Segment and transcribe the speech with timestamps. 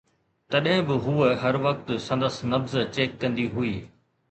[0.51, 3.75] تڏهن به هوءَ هر وقت سندس نبض چيڪ ڪندي هئي